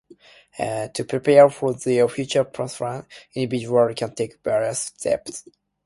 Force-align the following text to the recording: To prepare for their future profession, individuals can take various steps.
To 0.57 1.03
prepare 1.07 1.47
for 1.51 1.75
their 1.75 2.07
future 2.09 2.43
profession, 2.43 3.05
individuals 3.35 3.93
can 3.95 4.15
take 4.15 4.41
various 4.43 4.79
steps. 4.97 5.43